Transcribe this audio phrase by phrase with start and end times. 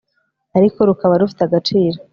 [0.57, 1.97] ariko rukaba rufite agaciro